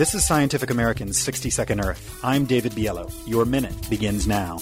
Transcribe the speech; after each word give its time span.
This 0.00 0.14
is 0.14 0.24
Scientific 0.24 0.70
American's 0.70 1.18
60 1.18 1.50
Second 1.50 1.80
Earth. 1.80 2.18
I'm 2.24 2.46
David 2.46 2.72
Biello. 2.72 3.12
Your 3.28 3.44
minute 3.44 3.90
begins 3.90 4.26
now. 4.26 4.58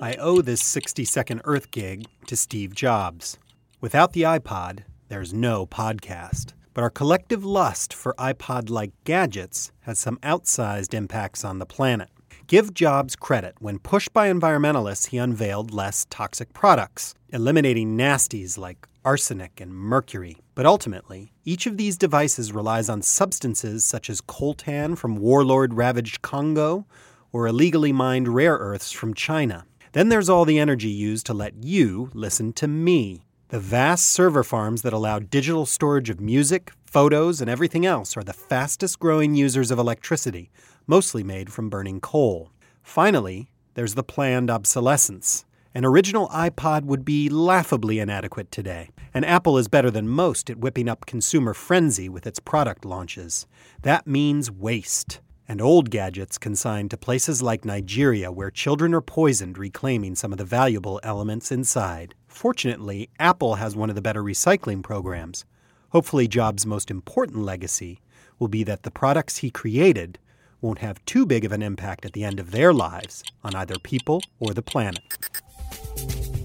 I 0.00 0.16
owe 0.18 0.40
this 0.40 0.62
60 0.62 1.04
Second 1.04 1.42
Earth 1.44 1.70
gig 1.70 2.06
to 2.26 2.36
Steve 2.36 2.74
Jobs. 2.74 3.36
Without 3.82 4.14
the 4.14 4.22
iPod, 4.22 4.84
there's 5.08 5.34
no 5.34 5.66
podcast. 5.66 6.54
But 6.72 6.80
our 6.80 6.88
collective 6.88 7.44
lust 7.44 7.92
for 7.92 8.14
iPod 8.14 8.70
like 8.70 8.92
gadgets 9.04 9.72
has 9.80 9.98
some 9.98 10.16
outsized 10.22 10.94
impacts 10.94 11.44
on 11.44 11.58
the 11.58 11.66
planet. 11.66 12.08
Give 12.50 12.74
Jobs 12.74 13.14
credit. 13.14 13.54
When 13.60 13.78
pushed 13.78 14.12
by 14.12 14.28
environmentalists, 14.28 15.10
he 15.10 15.18
unveiled 15.18 15.72
less 15.72 16.04
toxic 16.10 16.52
products, 16.52 17.14
eliminating 17.28 17.96
nasties 17.96 18.58
like 18.58 18.88
arsenic 19.04 19.60
and 19.60 19.72
mercury. 19.72 20.36
But 20.56 20.66
ultimately, 20.66 21.30
each 21.44 21.66
of 21.68 21.76
these 21.76 21.96
devices 21.96 22.52
relies 22.52 22.88
on 22.88 23.02
substances 23.02 23.84
such 23.84 24.10
as 24.10 24.20
coltan 24.20 24.98
from 24.98 25.18
warlord 25.18 25.74
ravaged 25.74 26.22
Congo 26.22 26.86
or 27.30 27.46
illegally 27.46 27.92
mined 27.92 28.26
rare 28.26 28.56
earths 28.56 28.90
from 28.90 29.14
China. 29.14 29.64
Then 29.92 30.08
there's 30.08 30.28
all 30.28 30.44
the 30.44 30.58
energy 30.58 30.88
used 30.88 31.26
to 31.26 31.34
let 31.34 31.62
you 31.62 32.10
listen 32.14 32.52
to 32.54 32.66
me. 32.66 33.22
The 33.50 33.58
vast 33.58 34.08
server 34.08 34.44
farms 34.44 34.82
that 34.82 34.92
allow 34.92 35.18
digital 35.18 35.66
storage 35.66 36.08
of 36.08 36.20
music, 36.20 36.70
photos, 36.86 37.40
and 37.40 37.50
everything 37.50 37.84
else 37.84 38.16
are 38.16 38.22
the 38.22 38.32
fastest 38.32 39.00
growing 39.00 39.34
users 39.34 39.72
of 39.72 39.78
electricity, 39.80 40.52
mostly 40.86 41.24
made 41.24 41.52
from 41.52 41.68
burning 41.68 42.00
coal. 42.00 42.52
Finally, 42.84 43.50
there's 43.74 43.96
the 43.96 44.04
planned 44.04 44.50
obsolescence. 44.52 45.44
An 45.74 45.84
original 45.84 46.28
iPod 46.28 46.84
would 46.84 47.04
be 47.04 47.28
laughably 47.28 47.98
inadequate 47.98 48.52
today, 48.52 48.90
and 49.12 49.24
Apple 49.24 49.58
is 49.58 49.66
better 49.66 49.90
than 49.90 50.08
most 50.08 50.48
at 50.48 50.58
whipping 50.58 50.88
up 50.88 51.04
consumer 51.04 51.52
frenzy 51.52 52.08
with 52.08 52.28
its 52.28 52.38
product 52.38 52.84
launches. 52.84 53.48
That 53.82 54.06
means 54.06 54.48
waste, 54.48 55.20
and 55.50 55.60
old 55.60 55.90
gadgets 55.90 56.38
consigned 56.38 56.92
to 56.92 56.96
places 56.96 57.42
like 57.42 57.64
Nigeria 57.64 58.30
where 58.30 58.52
children 58.52 58.94
are 58.94 59.00
poisoned 59.00 59.58
reclaiming 59.58 60.14
some 60.14 60.30
of 60.30 60.38
the 60.38 60.44
valuable 60.44 61.00
elements 61.02 61.50
inside. 61.50 62.14
Fortunately, 62.28 63.10
Apple 63.18 63.56
has 63.56 63.74
one 63.74 63.88
of 63.88 63.96
the 63.96 64.00
better 64.00 64.22
recycling 64.22 64.80
programs. 64.80 65.44
Hopefully, 65.88 66.28
Jobs' 66.28 66.64
most 66.64 66.88
important 66.88 67.38
legacy 67.38 68.00
will 68.38 68.46
be 68.46 68.62
that 68.62 68.84
the 68.84 68.92
products 68.92 69.38
he 69.38 69.50
created 69.50 70.20
won't 70.60 70.78
have 70.78 71.04
too 71.04 71.26
big 71.26 71.44
of 71.44 71.50
an 71.50 71.62
impact 71.62 72.04
at 72.04 72.12
the 72.12 72.22
end 72.22 72.38
of 72.38 72.52
their 72.52 72.72
lives 72.72 73.24
on 73.42 73.52
either 73.56 73.74
people 73.82 74.22
or 74.38 74.54
the 74.54 74.62
planet. 74.62 75.02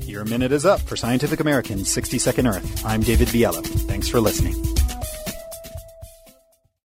Your 0.01 0.25
minute 0.25 0.51
is 0.51 0.65
up 0.65 0.81
for 0.81 0.95
Scientific 0.95 1.39
American's 1.39 1.91
60 1.91 2.17
Second 2.17 2.47
Earth. 2.47 2.83
I'm 2.83 3.01
David 3.01 3.27
Biello. 3.27 3.63
Thanks 3.87 4.07
for 4.07 4.19
listening. 4.19 4.74